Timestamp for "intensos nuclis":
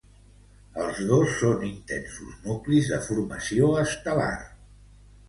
1.67-2.89